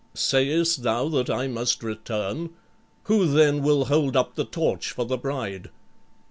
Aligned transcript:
"Sayest 0.15 0.81
thou 0.81 1.09
that 1.09 1.29
I 1.29 1.47
must 1.47 1.83
return? 1.83 2.49
Who 3.03 3.27
then 3.27 3.61
will 3.61 3.85
hold 3.85 4.17
up 4.17 4.33
the 4.33 4.45
torch 4.45 4.89
for 4.89 5.05
the 5.05 5.15
bride?" 5.15 5.69